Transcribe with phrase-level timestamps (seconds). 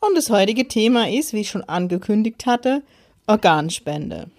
[0.00, 2.82] und das heutige Thema ist, wie ich schon angekündigt hatte,
[3.26, 4.30] Organspende.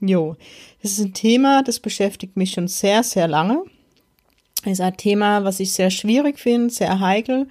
[0.00, 0.36] Jo,
[0.82, 3.64] das ist ein Thema, das beschäftigt mich schon sehr, sehr lange.
[4.64, 7.48] Es ist ein Thema, was ich sehr schwierig finde, sehr heikel.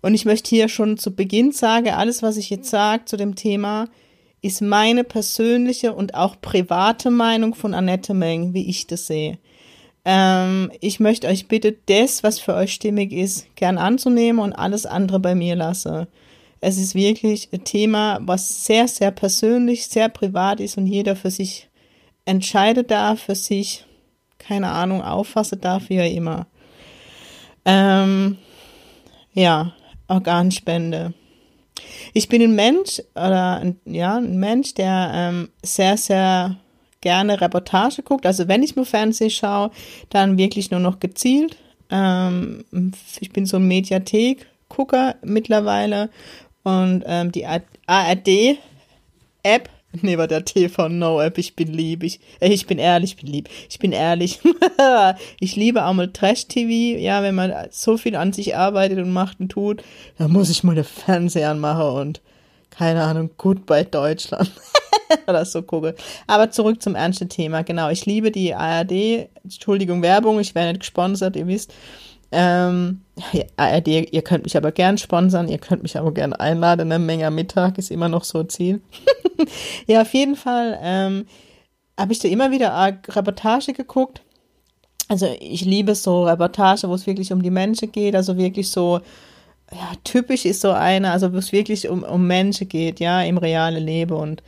[0.00, 3.34] Und ich möchte hier schon zu Beginn sagen, alles, was ich jetzt sage zu dem
[3.34, 3.88] Thema,
[4.42, 9.38] ist meine persönliche und auch private Meinung von Annette Meng, wie ich das sehe.
[10.04, 14.86] Ähm, ich möchte euch bitte das, was für euch stimmig ist, gern anzunehmen und alles
[14.86, 16.06] andere bei mir lasse.
[16.60, 21.30] Es ist wirklich ein Thema, was sehr, sehr persönlich, sehr privat ist und jeder für
[21.30, 21.68] sich
[22.24, 23.84] entscheidet darf, für sich,
[24.38, 26.46] keine Ahnung, auffassen darf, wie er immer.
[27.64, 28.38] Ähm,
[29.32, 29.72] ja,
[30.08, 31.14] Organspende.
[32.12, 36.56] Ich bin ein Mensch, oder ein, ja, ein Mensch, der ähm, sehr, sehr
[37.00, 38.26] gerne Reportage guckt.
[38.26, 39.70] Also wenn ich mir Fernsehen schaue,
[40.10, 41.56] dann wirklich nur noch gezielt.
[41.90, 42.64] Ähm,
[43.20, 46.10] ich bin so ein Mediathek-Gucker mittlerweile
[46.64, 47.46] und ähm, die
[47.86, 48.58] ARD-App,
[50.02, 53.48] nee, war der TV-No-App, ich bin lieb, ich, äh, ich bin ehrlich, ich bin lieb,
[53.68, 54.40] ich bin ehrlich.
[55.40, 59.40] ich liebe auch mal Trash-TV, ja, wenn man so viel an sich arbeitet und macht
[59.40, 59.82] und tut,
[60.18, 62.20] dann muss ich mal den Fernseher anmachen und,
[62.70, 64.50] keine Ahnung, gut bei Deutschland.
[65.26, 65.94] Oder so gucke.
[66.26, 67.62] Aber zurück zum ernsten Thema.
[67.62, 69.28] Genau, ich liebe die ARD.
[69.42, 71.72] Entschuldigung, Werbung, ich werde nicht gesponsert, ihr wisst.
[72.30, 73.00] Ähm,
[73.56, 76.92] ARD, ihr könnt mich aber gern sponsern, ihr könnt mich aber gern einladen.
[76.92, 78.80] Eine Menge am Mittag ist immer noch so Ziel.
[79.86, 81.26] ja, auf jeden Fall ähm,
[81.98, 84.22] habe ich da immer wieder Reportage geguckt.
[85.08, 89.00] Also ich liebe so Reportage, wo es wirklich um die Menschen geht, also wirklich so,
[89.72, 93.38] ja, typisch ist so eine, also wo es wirklich um, um Menschen geht, ja, im
[93.38, 94.42] realen Leben und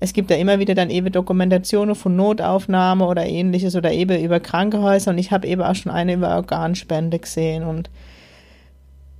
[0.00, 4.38] es gibt ja immer wieder dann eben Dokumentationen von Notaufnahme oder ähnliches oder eben über
[4.40, 7.90] Krankenhäuser und ich habe eben auch schon eine über Organspende gesehen und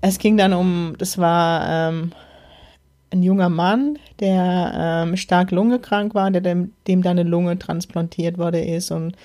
[0.01, 2.13] es ging dann um, das war ähm,
[3.11, 8.39] ein junger Mann, der ähm, stark lungekrank war, der dem, dem dann eine Lunge transplantiert
[8.39, 9.17] wurde ist und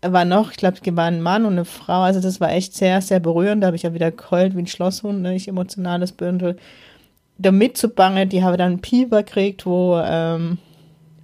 [0.00, 2.52] er war noch, ich glaube, es war ein Mann und eine Frau, also das war
[2.52, 5.34] echt sehr, sehr berührend, da habe ich ja wieder geheult wie ein Schlosshund, ne?
[5.34, 6.56] ich emotionales Bündel.
[7.36, 10.58] Da mitzubangen, die habe dann Pieper gekriegt, wo ähm,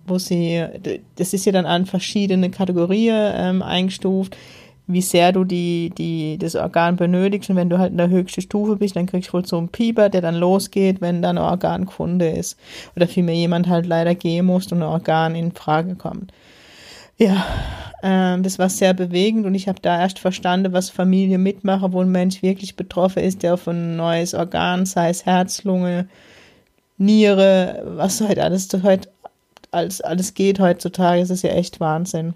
[0.06, 0.64] wo sie,
[1.16, 4.36] das ist ja dann an verschiedene Kategorien ähm, eingestuft,
[4.86, 7.48] wie sehr du die, die, das Organ benötigst.
[7.50, 9.68] Und wenn du halt in der höchsten Stufe bist, dann kriegst du wohl so einen
[9.68, 12.58] Pieper, der dann losgeht, wenn dann ein Organ gefunden ist.
[12.94, 16.32] Oder vielmehr jemand halt leider gehen muss und ein Organ in Frage kommt.
[17.16, 17.46] Ja,
[18.02, 22.00] ähm, das war sehr bewegend und ich habe da erst verstanden, was Familie mitmachen, wo
[22.00, 26.08] ein Mensch wirklich betroffen ist, der auf ein neues Organ, sei es Herz, Lunge,
[26.98, 29.08] Niere, was halt alles heute
[29.74, 31.20] alles, alles geht heutzutage.
[31.20, 32.34] Es ist ja echt Wahnsinn.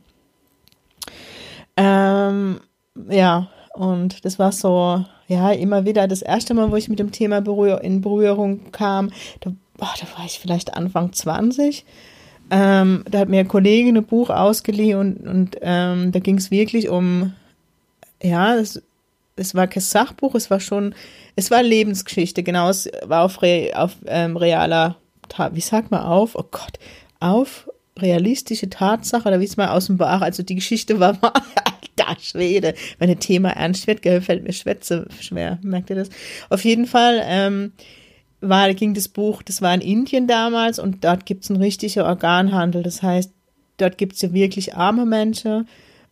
[1.76, 2.60] Ähm,
[3.08, 7.12] ja, und das war so, ja, immer wieder das erste Mal, wo ich mit dem
[7.12, 9.10] Thema in Berührung kam.
[9.40, 11.84] Da, boah, da war ich vielleicht Anfang 20.
[12.50, 16.50] Ähm, da hat mir eine Kollegin ein Buch ausgeliehen und, und ähm, da ging es
[16.50, 17.34] wirklich um,
[18.22, 18.82] ja, es,
[19.36, 20.94] es war kein Sachbuch, es war schon,
[21.36, 24.96] es war Lebensgeschichte, genau, es war auf, re, auf ähm, realer,
[25.52, 26.34] wie sagt man auf?
[26.36, 26.78] Oh Gott,
[27.20, 31.32] auf realistische Tatsache, oder wie es mal aus dem Bach, also die Geschichte war mal,
[31.98, 36.10] alter Schwede, wenn ein Thema ernst wird, gell, fällt mir Schwätze schwer, merkt ihr das?
[36.48, 37.72] Auf jeden Fall, ähm,
[38.40, 42.82] war, ging das Buch, das war in Indien damals und dort gibt's einen richtigen Organhandel,
[42.82, 43.32] das heißt,
[43.78, 45.66] dort gibt's ja wirklich arme Menschen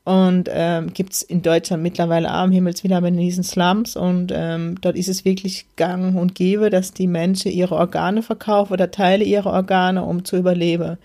[0.06, 4.94] und ähm, gibt in Deutschland mittlerweile arm Himmels wieder in diesen Slums und ähm, dort
[4.94, 9.52] ist es wirklich gang und gäbe, dass die Menschen ihre Organe verkaufen oder Teile ihrer
[9.52, 10.96] Organe, um zu überleben.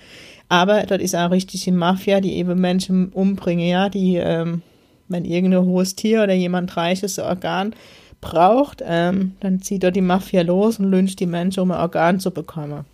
[0.50, 4.62] Aber dort ist auch richtig die Mafia, die eben Menschen umbringen, ja, die, ähm,
[5.08, 7.74] wenn irgendein hohes Tier oder jemand reiches Organ
[8.22, 12.20] braucht, ähm, dann zieht dort die Mafia los und lyncht die Menschen, um ein Organ
[12.20, 12.86] zu bekommen.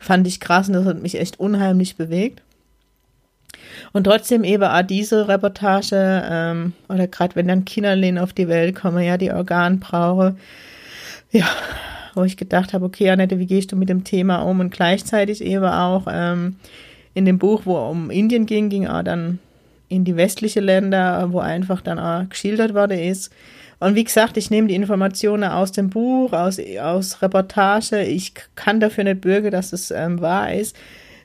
[0.00, 2.42] Fand ich krass und das hat mich echt unheimlich bewegt.
[3.92, 8.74] Und trotzdem eben auch diese Reportage, ähm, oder gerade wenn dann Kinderlehnen auf die Welt
[8.74, 10.36] kommen, ja, die Organ brauche,
[11.30, 11.46] ja,
[12.14, 14.60] wo ich gedacht habe, okay, Annette, wie gehst du mit dem Thema um?
[14.60, 16.56] Und gleichzeitig eben auch ähm,
[17.14, 19.38] in dem Buch, wo um Indien ging, ging auch dann
[19.88, 23.32] in die westliche Länder, wo einfach dann auch geschildert worden ist.
[23.80, 28.02] Und wie gesagt, ich nehme die Informationen aus dem Buch, aus, aus Reportage.
[28.02, 30.76] Ich kann dafür nicht bürgen, dass es ähm, wahr ist.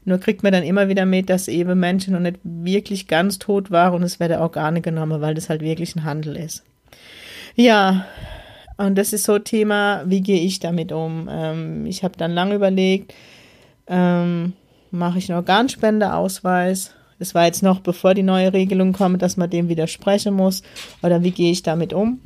[0.09, 3.69] Nur kriegt man dann immer wieder mit, dass eben Menschen noch nicht wirklich ganz tot
[3.69, 6.63] waren und es werden Organe genommen, weil das halt wirklich ein Handel ist.
[7.56, 8.07] Ja,
[8.77, 11.29] und das ist so Thema, wie gehe ich damit um?
[11.31, 13.13] Ähm, ich habe dann lange überlegt,
[13.85, 14.53] ähm,
[14.89, 16.95] mache ich einen Organspendeausweis?
[17.19, 20.63] Das war jetzt noch bevor die neue Regelung kommt, dass man dem widersprechen muss.
[21.03, 22.19] Oder wie gehe ich damit um?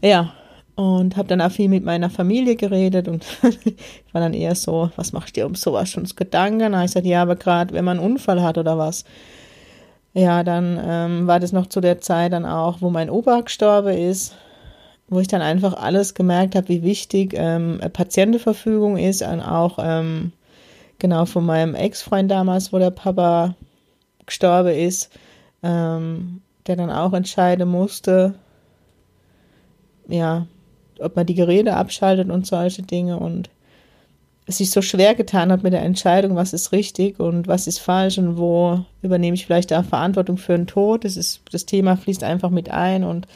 [0.00, 0.32] Ja,
[0.76, 3.26] und habe dann auch viel mit meiner Familie geredet und
[3.64, 3.76] ich
[4.12, 6.74] war dann eher so, was machst du dir um sowas schon Gedanken?
[6.84, 9.04] ich sagte, ja, aber gerade wenn man einen Unfall hat oder was,
[10.14, 13.96] ja, dann ähm, war das noch zu der Zeit dann auch, wo mein Opa gestorben
[13.96, 14.36] ist
[15.08, 20.32] wo ich dann einfach alles gemerkt habe, wie wichtig ähm, Patientenverfügung ist und auch ähm,
[20.98, 23.54] genau von meinem Ex-Freund damals, wo der Papa
[24.24, 25.10] gestorben ist,
[25.62, 28.34] ähm, der dann auch entscheiden musste,
[30.08, 30.46] ja,
[31.00, 33.50] ob man die Geräte abschaltet und solche Dinge und
[34.46, 37.80] es sich so schwer getan hat mit der Entscheidung, was ist richtig und was ist
[37.80, 41.04] falsch und wo übernehme ich vielleicht auch Verantwortung für den Tod.
[41.04, 43.26] Das ist, das Thema fließt einfach mit ein und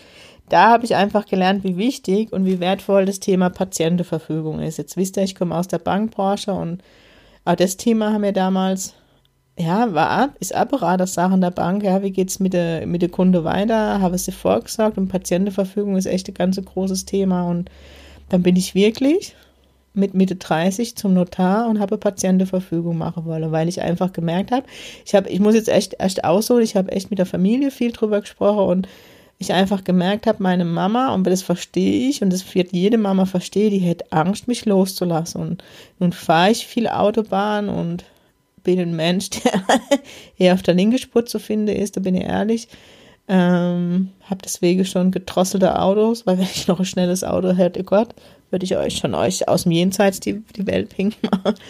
[0.49, 4.79] da habe ich einfach gelernt, wie wichtig und wie wertvoll das Thema Patientenverfügung ist.
[4.79, 6.83] Jetzt wisst ihr, ich komme aus der Bankbranche und
[7.45, 8.95] auch das Thema haben wir damals,
[9.61, 10.55] ja, war, ist
[11.07, 14.97] Sachen der Bank, ja, wie geht's mit der, mit der Kunde weiter, habe sie vorgesagt?
[14.97, 17.49] Und Patientenverfügung ist echt ein ganz großes Thema.
[17.49, 17.71] Und
[18.31, 19.35] dann bin ich wirklich
[19.93, 24.65] mit Mitte 30 zum Notar und habe Patientenverfügung machen wollen, weil ich einfach gemerkt habe,
[25.05, 27.91] ich habe, ich muss jetzt echt echt ausholen, ich habe echt mit der Familie viel
[27.91, 28.89] drüber gesprochen und
[29.39, 33.27] ich einfach gemerkt habe, meine Mama, und das verstehe ich, und das wird jede Mama
[33.27, 35.41] verstehen, die hätte Angst, mich loszulassen.
[35.41, 35.65] Und
[35.99, 38.05] nun fahre ich viel Autobahn und
[38.63, 39.63] bin ein Mensch, der
[40.39, 42.69] eher auf der linken Spur zu finden ist, da bin ich ehrlich.
[43.29, 48.09] Ähm, habe deswegen schon gedrosselte Autos, weil wenn ich noch ein schnelles Auto hätte, Gott,
[48.51, 51.55] würde ich euch schon euch aus dem Jenseits die, die Welt pink machen.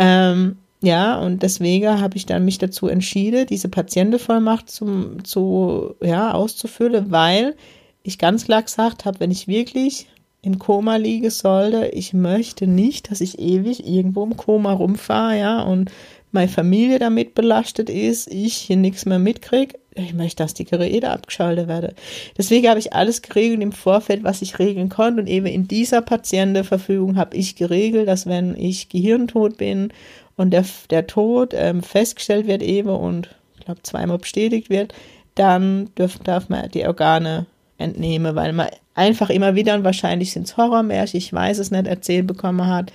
[0.00, 6.32] Ähm, ja, und deswegen habe ich dann mich dazu entschieden, diese Patientenvollmacht zum, zu, ja,
[6.32, 7.56] auszufüllen, weil
[8.04, 10.06] ich ganz klar gesagt habe, wenn ich wirklich
[10.40, 15.62] im Koma liege sollte, ich möchte nicht, dass ich ewig irgendwo im Koma rumfahre, ja,
[15.62, 15.90] und
[16.30, 19.78] meine Familie damit belastet ist, ich hier nichts mehr mitkriege.
[19.94, 21.94] Ich möchte, dass die Geräte abgeschaltet werden.
[22.36, 25.22] Deswegen habe ich alles geregelt im Vorfeld, was ich regeln konnte.
[25.22, 29.92] Und eben in dieser Patientenverfügung habe ich geregelt, dass wenn ich gehirntot bin
[30.36, 34.94] und der, der Tod ähm, festgestellt wird eben und ich glaube zweimal bestätigt wird,
[35.34, 37.46] dann dürf, darf man die Organe
[37.78, 41.86] entnehmen, weil man einfach immer wieder, und wahrscheinlich sind es Horrormärchen, ich weiß es nicht,
[41.86, 42.92] erzählt bekommen hat,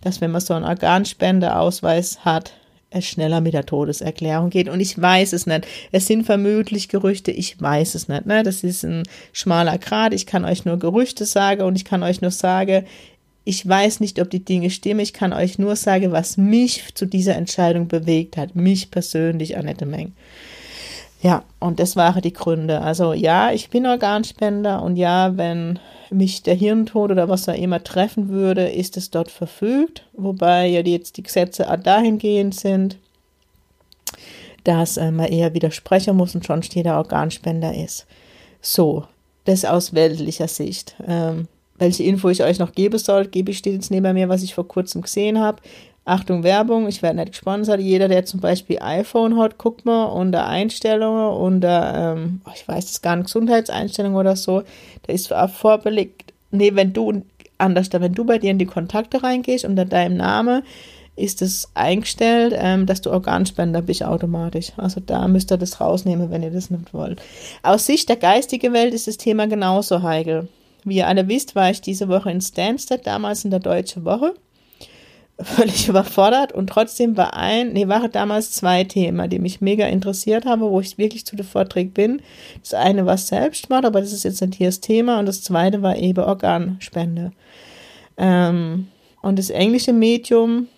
[0.00, 2.52] dass wenn man so einen Organspendeausweis hat,
[2.94, 4.68] es schneller mit der Todeserklärung geht.
[4.68, 5.66] Und ich weiß es nicht.
[5.90, 8.26] Es sind vermutlich Gerüchte, ich weiß es nicht.
[8.26, 8.42] Ne?
[8.42, 10.14] Das ist ein schmaler Grad.
[10.14, 12.84] Ich kann euch nur Gerüchte sagen und ich kann euch nur sagen,
[13.44, 15.00] ich weiß nicht, ob die Dinge stimmen.
[15.00, 18.56] Ich kann euch nur sagen, was mich zu dieser Entscheidung bewegt hat.
[18.56, 20.12] Mich persönlich, Annette Meng.
[21.24, 22.82] Ja, und das waren die Gründe.
[22.82, 25.78] Also ja, ich bin Organspender und ja, wenn
[26.10, 30.06] mich der Hirntod oder was auch immer treffen würde, ist es dort verfügt.
[30.12, 32.98] Wobei ja jetzt die Gesetze dahingehend sind,
[34.64, 38.06] dass äh, man eher widersprechen muss und schon steht der Organspender ist.
[38.60, 39.04] So,
[39.46, 40.94] das aus weltlicher Sicht.
[41.06, 41.48] Ähm,
[41.78, 44.54] welche Info ich euch noch geben soll, gebe ich steht jetzt neben mir, was ich
[44.54, 45.62] vor kurzem gesehen habe.
[46.06, 47.80] Achtung, Werbung, ich werde nicht gesponsert.
[47.80, 52.86] Jeder, der zum Beispiel iPhone hat, guckt mal unter Einstellungen, unter, ähm, oh, ich weiß
[52.86, 54.62] das gar nicht, Gesundheitseinstellungen oder so,
[55.06, 57.22] da ist vorbelegt, nee, wenn du,
[57.56, 60.62] anders, wenn du bei dir in die Kontakte reingehst, unter deinem Namen,
[61.16, 64.72] ist es eingestellt, ähm, dass du Organspender bist automatisch.
[64.76, 67.22] Also da müsst ihr das rausnehmen, wenn ihr das nicht wollt.
[67.62, 70.48] Aus Sicht der geistigen Welt ist das Thema genauso heikel.
[70.82, 74.34] Wie ihr alle wisst, war ich diese Woche in Stansted, damals in der Deutsche Woche.
[75.40, 80.46] Völlig überfordert und trotzdem war ein, nee, waren damals zwei Themen, die mich mega interessiert
[80.46, 82.22] haben, wo ich wirklich zu dem Vortrag bin.
[82.60, 85.82] Das eine war Selbstmord, aber das ist jetzt nicht hier das Thema und das zweite
[85.82, 87.32] war eben Organspende.
[88.16, 88.88] Ähm,
[89.22, 90.68] und das englische Medium,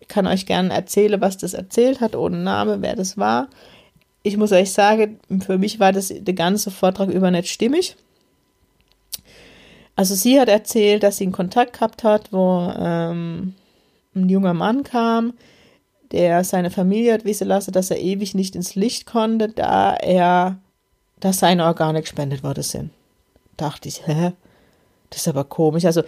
[0.00, 3.48] ich kann euch gerne erzählen, was das erzählt hat, ohne Name, wer das war.
[4.22, 7.96] Ich muss euch sagen, für mich war das der ganze Vortrag über nicht stimmig.
[9.94, 13.54] Also sie hat erzählt, dass sie einen Kontakt gehabt hat, wo ähm,
[14.14, 15.34] ein junger Mann kam,
[16.12, 20.58] der seine Familie hat wissen lassen, dass er ewig nicht ins Licht konnte, da er,
[21.20, 22.90] dass seine Organe gespendet worden sind.
[23.56, 24.32] Dachte ich, hä?
[25.10, 25.84] Das ist aber komisch.
[25.84, 26.02] Also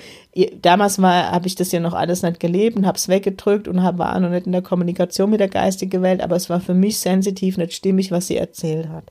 [0.60, 3.98] damals habe ich das ja noch alles nicht gelebt und habe es weggedrückt und hab,
[3.98, 7.00] war noch nicht in der Kommunikation mit der geistigen Welt, aber es war für mich
[7.00, 9.04] sensitiv, nicht stimmig, was sie erzählt hat.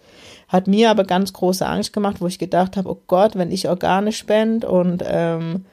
[0.48, 3.68] Hat mir aber ganz große Angst gemacht, wo ich gedacht habe, oh Gott, wenn ich
[3.68, 5.66] Organe spende und ähm,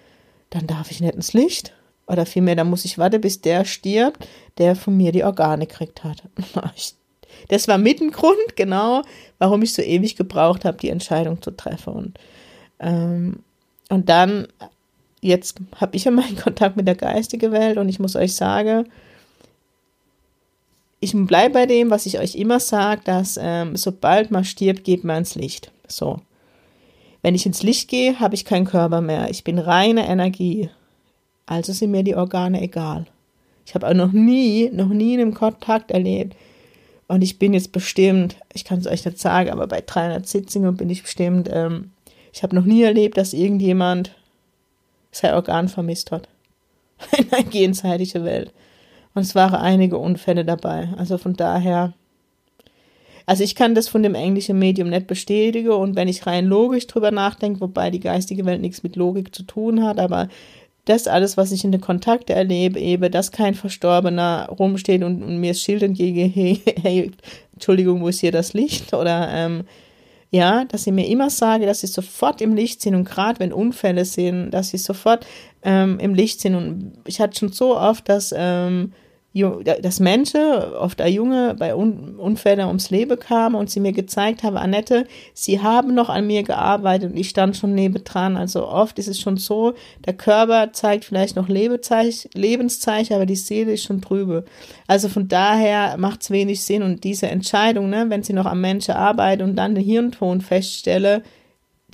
[0.51, 1.73] dann darf ich nicht ins Licht.
[2.09, 6.05] Oder vielmehr, dann muss ich warten, bis der stirbt, der von mir die Organe gekriegt
[6.05, 6.23] hat.
[7.47, 9.03] Das war mit ein Grund, genau,
[9.39, 11.93] warum ich so ewig gebraucht habe, die Entscheidung zu treffen.
[11.93, 12.19] Und
[12.81, 13.45] ähm,
[13.89, 14.49] und dann,
[15.21, 18.89] jetzt habe ich ja meinen Kontakt mit der geistigen Welt und ich muss euch sagen,
[21.01, 25.05] ich bleibe bei dem, was ich euch immer sage, dass ähm, sobald man stirbt, geht
[25.05, 25.71] man ins Licht.
[25.87, 26.21] So.
[27.23, 29.31] Wenn ich ins Licht gehe, habe ich keinen Körper mehr.
[29.31, 30.71] Ich bin reine Energie.
[31.49, 33.07] Also sind mir die Organe egal.
[33.67, 36.37] Ich habe auch noch nie, noch nie einen Kontakt erlebt.
[37.07, 40.77] Und ich bin jetzt bestimmt, ich kann es euch nicht sagen, aber bei 300 Sitzungen
[40.77, 41.91] bin ich bestimmt ähm,
[42.33, 44.15] ich habe noch nie erlebt, dass irgendjemand
[45.11, 46.29] sein Organ vermisst hat.
[47.19, 48.53] In einer jenseitigen Welt.
[49.15, 50.89] Und es waren einige Unfälle dabei.
[50.97, 51.95] Also von daher.
[53.27, 56.87] Also ich kann das von dem englischen Medium nicht bestätigen und wenn ich rein logisch
[56.87, 60.29] drüber nachdenke, wobei die geistige Welt nichts mit Logik zu tun hat, aber
[60.89, 65.39] das alles, was ich in den Kontakten erlebe, eben, dass kein Verstorbener rumsteht und, und
[65.39, 67.11] mir das Schild entgegen, hey, hey,
[67.55, 68.95] Entschuldigung, wo ist hier das Licht?
[68.95, 69.65] Oder ähm,
[70.31, 73.53] ja, dass ich mir immer sage, dass sie sofort im Licht sind und gerade wenn
[73.53, 75.27] Unfälle sind, dass sie sofort
[75.63, 76.55] ähm, im Licht sind.
[76.55, 78.93] Und ich hatte schon so oft, dass ähm,
[79.83, 84.57] dass Menschen, oft ein Junge, bei Unfällen ums Leben kam und sie mir gezeigt haben,
[84.57, 88.37] Annette, sie haben noch an mir gearbeitet und ich stand schon nebendran.
[88.37, 89.75] Also oft ist es schon so,
[90.07, 94.45] der Körper zeigt vielleicht noch Lebenszeichen, aber die Seele ist schon trübe.
[94.87, 98.61] Also von daher macht es wenig Sinn und diese Entscheidung, ne, wenn sie noch am
[98.61, 101.23] Menschen arbeitet und dann den Hirnton feststelle,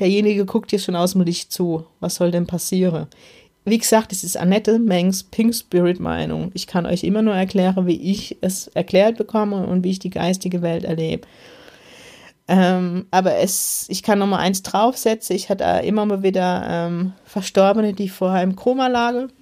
[0.01, 1.87] derjenige guckt dir schon aus dem Licht zu.
[2.01, 3.07] Was soll denn passieren?
[3.65, 6.51] Wie gesagt, es ist Annette Mengs Pink Spirit Meinung.
[6.53, 10.11] Ich kann euch immer nur erklären, wie ich es erklärt bekomme und wie ich die
[10.11, 11.27] geistige Welt erlebe.
[12.47, 15.35] Ähm, aber es, ich kann noch mal eins draufsetzen.
[15.35, 19.33] Ich hatte immer mal wieder ähm, Verstorbene, die vorher im Koma lagen.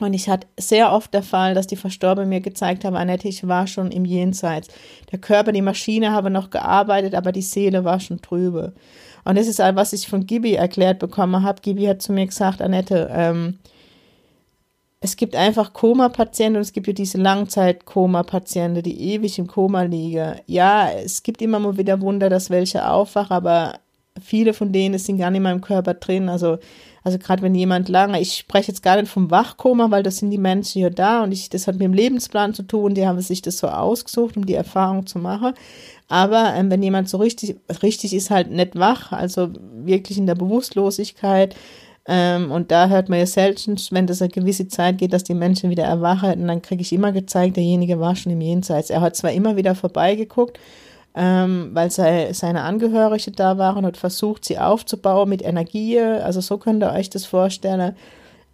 [0.00, 3.46] Und ich hatte sehr oft der Fall, dass die Verstorbenen mir gezeigt haben, Annette, ich
[3.46, 4.68] war schon im Jenseits.
[5.12, 8.72] Der Körper, die Maschine habe noch gearbeitet, aber die Seele war schon trübe.
[9.24, 11.60] Und das ist was ich von Gibi erklärt bekommen habe.
[11.60, 13.58] Gibi hat zu mir gesagt, Annette, ähm,
[15.00, 20.34] es gibt einfach Koma-Patienten und es gibt ja diese Langzeit-Koma-Patienten, die ewig im Koma liegen.
[20.46, 23.78] Ja, es gibt immer mal wieder Wunder, dass welche aufwachen, aber
[24.20, 26.28] viele von denen sind gar nicht mehr im Körper drin.
[26.28, 26.58] Also,
[27.02, 30.30] also gerade wenn jemand lange, ich spreche jetzt gar nicht vom Wachkoma, weil das sind
[30.30, 33.20] die Menschen hier da und ich, das hat mit dem Lebensplan zu tun, die haben
[33.20, 35.54] sich das so ausgesucht, um die Erfahrung zu machen.
[36.08, 39.50] Aber ähm, wenn jemand so richtig, richtig ist halt nicht wach, also
[39.84, 41.54] wirklich in der Bewusstlosigkeit,
[42.06, 45.34] ähm, und da hört man ja selten, wenn das eine gewisse Zeit geht, dass die
[45.34, 48.90] Menschen wieder erwachen, dann kriege ich immer gezeigt, derjenige war schon im Jenseits.
[48.90, 50.58] Er hat zwar immer wieder vorbeigeguckt,
[51.14, 56.58] ähm, weil sei, seine Angehörige da waren und versucht, sie aufzubauen mit Energie, also so
[56.58, 57.94] könnt ihr euch das vorstellen.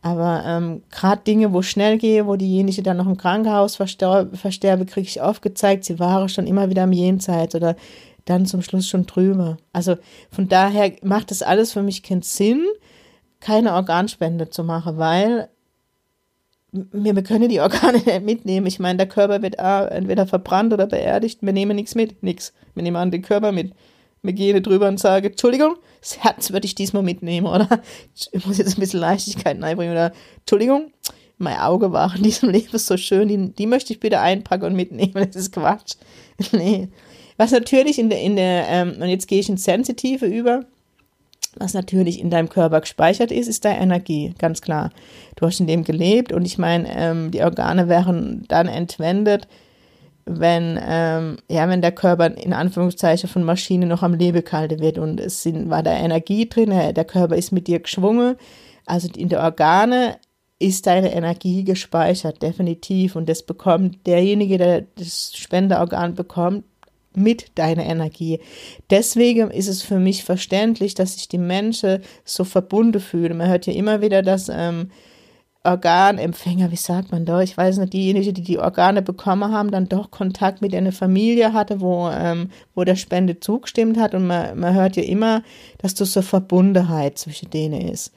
[0.03, 5.09] Aber ähm, gerade Dinge, wo schnell gehe, wo diejenige dann noch im Krankenhaus versterbe, kriege
[5.09, 7.77] ich aufgezeigt, sie waren schon immer wieder im Jenseits oder
[8.25, 9.57] dann zum Schluss schon drüber.
[9.73, 9.97] Also
[10.31, 12.65] von daher macht das alles für mich keinen Sinn,
[13.41, 15.49] keine Organspende zu machen, weil
[16.93, 18.67] wir, wir können die Organe nicht mitnehmen.
[18.67, 21.41] Ich meine, der Körper wird entweder verbrannt oder beerdigt.
[21.43, 22.53] Wir nehmen nichts mit, nichts.
[22.75, 23.73] Wir nehmen an den Körper mit
[24.27, 27.81] wir gehen drüber und sagen, Entschuldigung, das Herz würde ich diesmal mitnehmen, oder?
[28.33, 30.93] Ich muss jetzt ein bisschen Leichtigkeit einbringen, oder Entschuldigung,
[31.39, 34.75] mein Auge war in diesem Leben so schön, die, die möchte ich bitte einpacken und
[34.75, 35.95] mitnehmen, das ist Quatsch.
[36.53, 36.89] nee.
[37.37, 40.65] Was natürlich in der, in der, ähm, und jetzt gehe ich ins Sensitive über,
[41.59, 44.91] was natürlich in deinem Körper gespeichert ist, ist deine Energie, ganz klar.
[45.37, 49.49] Du hast in dem gelebt und ich meine, ähm, die Organe wären dann entwendet,
[50.25, 54.99] wenn, ähm, ja, wenn der Körper in Anführungszeichen von Maschine noch am Leben gehalten wird
[54.99, 58.37] und es sind, war da Energie drin, der Körper ist mit dir geschwungen,
[58.87, 60.17] also in der Organe
[60.59, 63.15] ist deine Energie gespeichert, definitiv.
[63.17, 66.65] Und das bekommt derjenige, der das Spenderorgan bekommt,
[67.17, 68.41] mit deiner Energie.
[68.91, 73.37] Deswegen ist es für mich verständlich, dass sich die Menschen so verbunden fühlen.
[73.37, 74.91] Man hört ja immer wieder, dass ähm,
[75.67, 77.43] Organempfänger, wie sagt man da?
[77.43, 81.53] Ich weiß nicht, diejenigen, die die Organe bekommen haben, dann doch Kontakt mit einer Familie
[81.53, 84.15] hatte, wo, ähm, wo der Spende zugestimmt hat.
[84.15, 85.43] Und man, man hört ja immer,
[85.79, 88.13] dass das so Verbundenheit zwischen denen ist.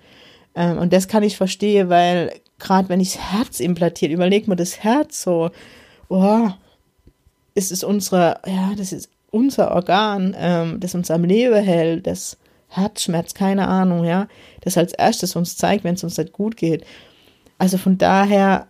[0.55, 4.57] Ähm, und das kann ich verstehen, weil gerade wenn ich das Herz implantiert, überlegt man
[4.57, 5.49] das Herz so,
[6.09, 6.49] oh,
[7.59, 12.37] es ist unsere, ja, das ist unser Organ, ähm, das uns am Leben hält, das
[12.69, 14.27] Herzschmerz, keine Ahnung, ja,
[14.61, 16.85] das als erstes uns zeigt, wenn es uns nicht gut geht.
[17.57, 18.67] Also von daher,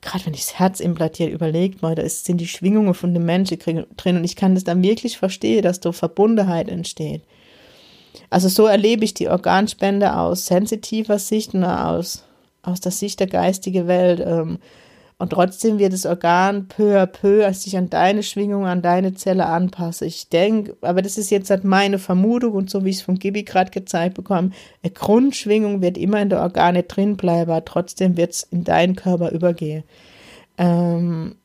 [0.00, 3.24] gerade wenn ich das Herz implantiert, überlegt mal, da ist, sind die Schwingungen von dem
[3.24, 3.58] Menschen
[3.96, 7.22] drin und ich kann das dann wirklich verstehen, dass da Verbundenheit entsteht.
[8.28, 12.24] Also so erlebe ich die Organspende aus sensitiver Sicht und aus,
[12.62, 14.20] aus der Sicht der geistigen Welt.
[14.20, 14.58] Ähm,
[15.22, 19.14] und trotzdem wird das Organ peu à peu als sich an deine Schwingung, an deine
[19.14, 20.08] Zelle anpassen.
[20.08, 23.20] Ich denke, aber das ist jetzt halt meine Vermutung und so wie ich es von
[23.20, 24.50] Gibi gerade gezeigt bekomme,
[24.82, 28.96] eine Grundschwingung wird immer in der Organe drin bleiben, aber trotzdem wird es in deinen
[28.96, 29.84] Körper übergehen.
[30.58, 31.36] Ähm,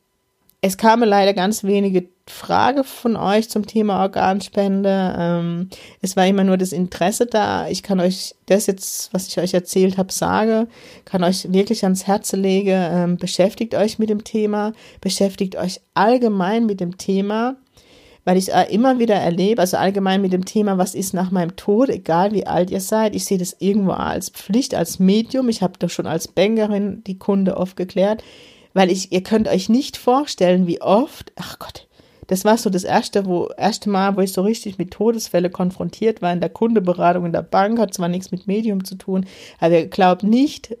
[0.60, 5.14] es kamen leider ganz wenige Fragen von euch zum Thema Organspende.
[5.16, 5.70] Ähm,
[6.02, 7.68] es war immer nur das Interesse da.
[7.68, 10.66] Ich kann euch das jetzt, was ich euch erzählt habe, sage,
[11.04, 12.74] kann euch wirklich ans Herz legen.
[12.74, 17.56] Ähm, beschäftigt euch mit dem Thema, beschäftigt euch allgemein mit dem Thema,
[18.24, 21.88] weil ich immer wieder erlebe, also allgemein mit dem Thema, was ist nach meinem Tod,
[21.88, 23.14] egal wie alt ihr seid.
[23.14, 25.48] Ich sehe das irgendwo als Pflicht, als Medium.
[25.48, 28.24] Ich habe doch schon als Bankerin die Kunde oft geklärt
[28.78, 31.88] weil ich, ihr könnt euch nicht vorstellen, wie oft, ach Gott,
[32.28, 36.22] das war so das erste, wo, erste Mal, wo ich so richtig mit Todesfälle konfrontiert
[36.22, 39.26] war in der Kundeberatung in der Bank, hat zwar nichts mit Medium zu tun,
[39.58, 40.76] aber ihr glaubt nicht,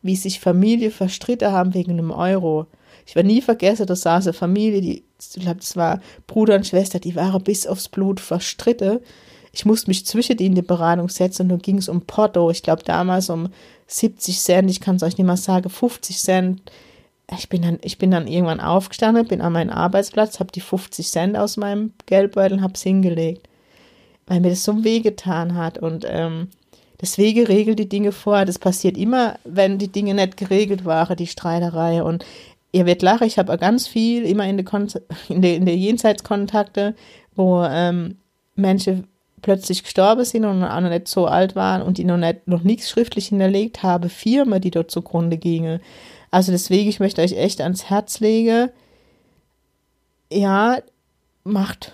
[0.00, 2.66] wie sich Familie verstritten haben wegen einem Euro.
[3.04, 6.68] Ich werde nie vergessen, da saß eine Familie, die, ich glaube, das war Bruder und
[6.68, 9.00] Schwester, die waren bis aufs Blut verstritten.
[9.52, 12.48] Ich musste mich zwischen die in die Beratung setzen und dann ging es um Porto.
[12.52, 13.48] Ich glaube damals um
[13.88, 16.62] 70 Cent, ich kann es euch nicht mal sagen, 50 Cent
[17.36, 21.06] ich bin dann, ich bin dann irgendwann aufgestanden, bin an meinen Arbeitsplatz, habe die 50
[21.06, 23.48] Cent aus meinem Geldbeutel und habe es hingelegt,
[24.26, 25.78] weil mir das so weh getan hat.
[25.78, 26.48] Und ähm,
[27.00, 28.44] deswegen regelt die Dinge vor.
[28.46, 32.02] Das passiert immer, wenn die Dinge nicht geregelt waren, die Streiterei.
[32.02, 32.24] Und
[32.72, 34.66] ihr werdet lachen, ich habe ganz viel immer in der
[35.28, 36.94] in der, in der Jenseitskontakte,
[37.34, 38.16] wo ähm,
[38.54, 39.06] Menschen
[39.42, 42.62] plötzlich gestorben sind und auch noch nicht so alt waren und die noch nicht noch
[42.62, 45.80] nichts schriftlich hinterlegt haben, Firmen, die dort zugrunde gingen.
[46.30, 48.70] Also deswegen, ich möchte euch echt ans Herz legen,
[50.30, 50.78] ja,
[51.44, 51.92] macht,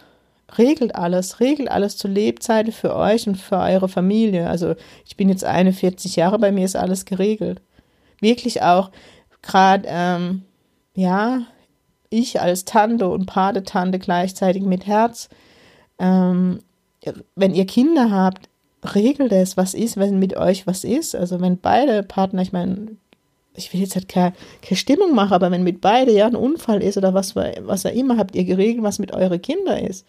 [0.58, 4.48] regelt alles, regelt alles zur Lebzeiten für euch und für eure Familie.
[4.48, 4.74] Also
[5.06, 7.60] ich bin jetzt 41 Jahre, bei mir ist alles geregelt.
[8.20, 8.90] Wirklich auch,
[9.42, 10.42] gerade, ähm,
[10.94, 11.42] ja,
[12.10, 15.28] ich als Tante und Patentante gleichzeitig mit Herz,
[15.99, 16.60] ähm,
[17.34, 18.49] wenn ihr Kinder habt,
[18.94, 21.14] regelt es, was ist, wenn mit euch was ist.
[21.14, 22.97] Also wenn beide Partner, ich meine,
[23.54, 26.82] ich will jetzt halt keine, keine Stimmung machen, aber wenn mit beide ja ein Unfall
[26.82, 30.06] ist oder was, was auch immer, habt ihr geregelt, was mit euren Kindern ist.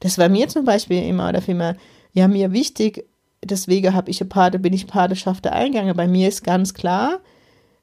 [0.00, 1.76] Das war mir zum Beispiel immer oder vielmehr,
[2.12, 3.04] ja, mir wichtig,
[3.44, 5.96] deswegen habe ich eine Pate, bin ich Patenschaft eingegangen.
[5.96, 7.20] Bei mir ist ganz klar,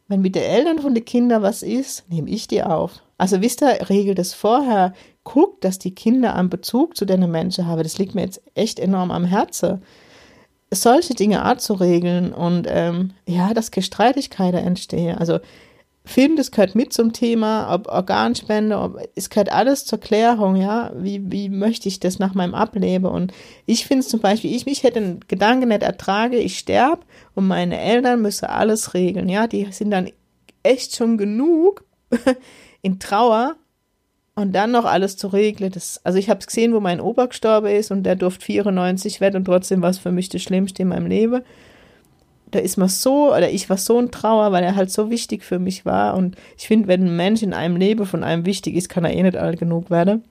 [0.07, 3.01] wenn mit den Eltern von den Kindern was ist, nehme ich die auf.
[3.17, 7.65] Also wisst ihr, regelt es vorher, guckt, dass die Kinder einen Bezug zu den Menschen
[7.65, 7.83] haben.
[7.83, 9.81] Das liegt mir jetzt echt enorm am Herzen
[10.75, 15.17] solche Dinge anzuregeln und ähm, ja, dass keine Streitigkeiten entstehen.
[15.17, 15.39] Also
[16.07, 20.91] Film, das gehört mit zum Thema, ob Organspende, ob, es gehört alles zur Klärung, ja,
[20.95, 23.07] wie, wie möchte ich das nach meinem Ableben?
[23.07, 23.33] Und
[23.65, 27.01] ich finde es zum Beispiel, ich mich hätte einen Gedanken nicht ertrage, ich sterbe
[27.33, 30.11] und meine Eltern müssen alles regeln, ja, die sind dann
[30.61, 31.83] echt schon genug
[32.83, 33.55] in Trauer
[34.35, 37.27] und dann noch alles zu regeln, das, also ich habe es gesehen, wo mein Opa
[37.27, 40.81] gestorben ist und der durfte 94 werden und trotzdem war es für mich das Schlimmste
[40.81, 41.41] in meinem Leben.
[42.51, 45.43] Da ist man so, oder ich war so ein Trauer, weil er halt so wichtig
[45.43, 46.15] für mich war.
[46.15, 49.13] Und ich finde, wenn ein Mensch in einem Leben von einem wichtig ist, kann er
[49.13, 50.23] eh nicht alt genug werden.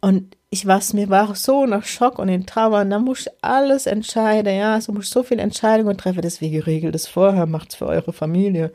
[0.00, 3.32] Und ich war mir war so nach Schock und in Trauer, und da muss ich
[3.40, 7.70] alles entscheiden, ja, so muss ich so viele Entscheidungen treffen, deswegen regelt es vorher, macht
[7.70, 8.72] es für eure Familie.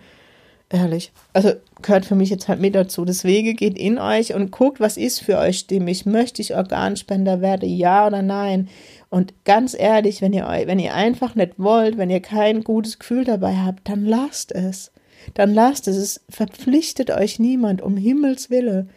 [0.70, 1.14] Ehrlich.
[1.32, 3.06] Also gehört für mich jetzt halt mit dazu.
[3.06, 6.06] Deswegen geht in euch und guckt, was ist für euch stimmig.
[6.06, 8.68] Möchte ich Organspender werden, ja oder nein?
[9.10, 13.24] Und ganz ehrlich, wenn ihr, wenn ihr einfach nicht wollt, wenn ihr kein gutes Gefühl
[13.24, 14.92] dabei habt, dann lasst es.
[15.36, 15.96] Dann lasst es.
[15.96, 18.88] Es verpflichtet euch niemand, um Himmels Wille.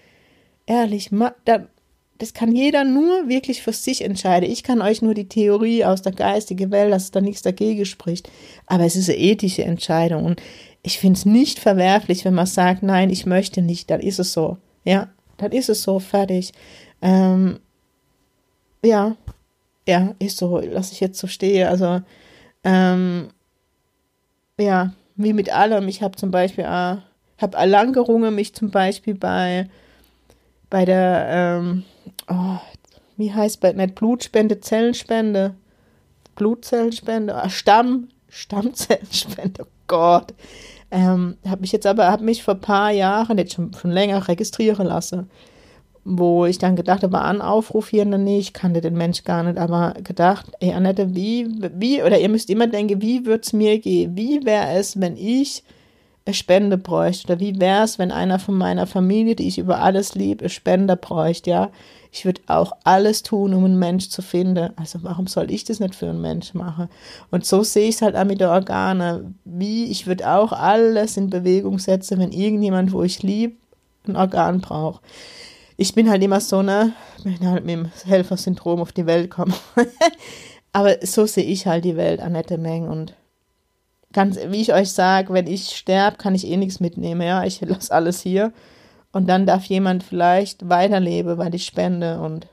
[0.67, 1.11] Ehrlich,
[2.19, 4.51] das kann jeder nur wirklich für sich entscheiden.
[4.51, 8.29] Ich kann euch nur die Theorie aus der geistigen Welt, dass da nichts dagegen spricht.
[8.67, 10.25] Aber es ist eine ethische Entscheidung.
[10.25, 10.43] Und
[10.83, 14.33] ich finde es nicht verwerflich, wenn man sagt, nein, ich möchte nicht, dann ist es
[14.33, 14.59] so.
[14.85, 16.53] Ja, dann ist es so, fertig.
[17.03, 17.61] Ähm,
[18.85, 19.17] ja,
[19.87, 21.69] ja, ist so, lass ich jetzt so stehen.
[21.69, 22.01] Also,
[22.65, 23.29] ähm,
[24.59, 25.89] ja, wie mit allem.
[25.89, 26.97] Ich habe zum Beispiel, äh,
[27.39, 29.69] habe lang gerungen, mich zum Beispiel bei,
[30.71, 31.85] bei der, ähm,
[32.29, 32.59] oh,
[33.17, 35.55] wie heißt bei nicht Blutspende, Zellenspende,
[36.37, 40.35] Blutzellenspende, ah, Stamm, Stammzellenspende, Gott.
[40.93, 44.29] Ähm, habe mich jetzt aber, habe mich vor ein paar Jahren, jetzt schon, schon länger
[44.29, 45.29] registrieren lassen.
[46.05, 49.25] wo ich dann gedacht habe, ein Aufruf hier in der Nähe, ich kannte den Mensch
[49.25, 53.43] gar nicht, aber gedacht, ey Annette, wie, wie, oder ihr müsst immer denken, wie würde
[53.45, 54.17] es mir gehen?
[54.17, 55.63] Wie wäre es, wenn ich
[56.33, 57.33] Spende bräuchte?
[57.33, 60.51] Oder wie wäre es, wenn einer von meiner Familie, die ich über alles liebe, eine
[60.51, 61.71] Spende bräuchte, ja?
[62.13, 64.71] Ich würde auch alles tun, um einen Mensch zu finden.
[64.77, 66.89] Also warum soll ich das nicht für einen Mensch machen?
[67.31, 69.39] Und so sehe ich es halt auch mit den Organen.
[69.45, 73.55] Wie, ich würde auch alles in Bewegung setzen, wenn irgendjemand, wo ich liebe,
[74.09, 75.03] ein Organ braucht
[75.81, 76.93] ich bin halt immer so, ne,
[77.25, 79.55] bin halt mit dem Helfersyndrom auf die Welt gekommen.
[80.75, 82.87] Aber so sehe ich halt die Welt, Annette Meng.
[82.87, 83.15] Und
[84.13, 87.23] ganz, wie ich euch sage, wenn ich sterbe, kann ich eh nichts mitnehmen.
[87.23, 88.53] Ja, ich lasse alles hier.
[89.13, 92.47] Und dann darf jemand vielleicht weiterleben, weil ich spende und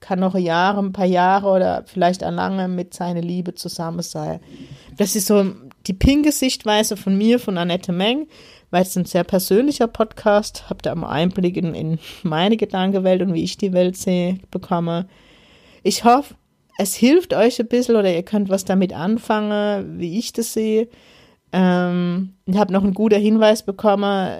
[0.00, 4.40] kann noch Jahre, ein paar Jahre oder vielleicht auch lange mit seiner Liebe zusammen sein.
[4.96, 5.44] Das ist so
[5.86, 8.26] die pinke Sichtweise von mir, von Annette Meng
[8.72, 10.64] weil es ein sehr persönlicher Podcast.
[10.68, 15.06] Habt ihr einen Einblick in, in meine Gedankenwelt und wie ich die Welt sehe, bekomme.
[15.84, 16.34] Ich hoffe,
[16.78, 20.88] es hilft euch ein bisschen oder ihr könnt was damit anfangen, wie ich das sehe.
[21.52, 24.30] Ähm, ich habe noch einen guten Hinweis bekommen.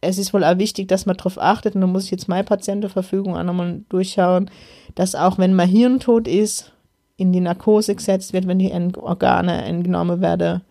[0.00, 2.44] Es ist wohl auch wichtig, dass man darauf achtet, und da muss ich jetzt meine
[2.44, 4.50] Patientenverfügung auch nochmal durchschauen,
[4.94, 6.72] dass auch wenn man hirntot ist,
[7.16, 10.62] in die Narkose gesetzt wird, wenn die Organe entnommen werden,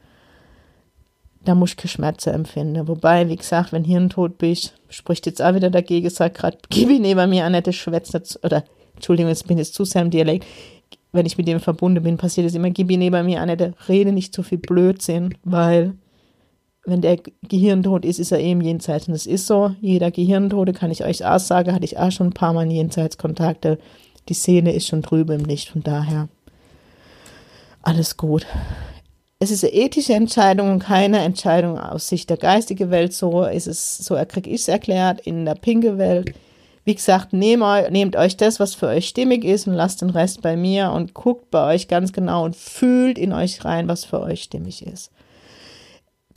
[1.44, 2.88] da muss ich keine Schmerzen empfinden.
[2.88, 7.02] Wobei, wie gesagt, wenn Hirntod bist, spricht jetzt auch wieder dagegen, sagt gerade, gib ihn
[7.02, 8.64] neben mir, Annette schwätzt, oder,
[8.96, 10.46] Entschuldigung, jetzt bin ich jetzt zu sehr im Dialekt,
[11.18, 14.14] wenn ich mit dem verbunden bin, passiert es immer, gib ihn neben mir, Annette, rede
[14.14, 15.94] nicht zu viel Blödsinn, weil
[16.86, 17.18] wenn der
[17.50, 19.08] Gehirntod ist, ist er eben jenseits.
[19.08, 22.28] Und das ist so, jeder Gehirntode, kann ich euch auch sagen, hatte ich auch schon
[22.28, 23.78] ein paar Mal Jenseitskontakte.
[24.30, 26.30] Die Szene ist schon drüben im Licht, von daher
[27.82, 28.46] alles gut
[29.40, 33.14] es ist eine ethische Entscheidung und keine Entscheidung aus Sicht der geistigen Welt.
[33.14, 36.34] So ist es, so kriege ich es erklärt in der pinke Welt.
[36.88, 40.56] Wie gesagt, nehmt, euch das, was für euch stimmig ist und lasst den Rest bei
[40.56, 44.44] mir und guckt bei euch ganz genau und fühlt in euch rein, was für euch
[44.44, 45.12] stimmig ist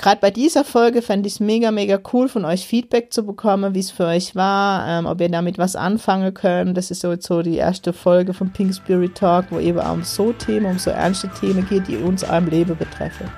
[0.01, 3.75] gerade bei dieser Folge fände ich es mega, mega cool, von euch Feedback zu bekommen,
[3.75, 6.77] wie es für euch war, ähm, ob ihr damit was anfangen könnt.
[6.77, 10.03] Das ist so, so die erste Folge vom Pink Spirit Talk, wo eben auch um
[10.03, 13.31] so Themen, um so ernste Themen geht, die uns am Leben betreffen.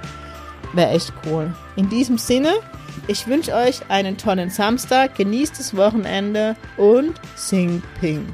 [0.72, 1.52] Wäre echt cool.
[1.76, 2.52] In diesem Sinne,
[3.06, 8.26] ich wünsche euch einen tollen Samstag, genießt das Wochenende und sing Pink.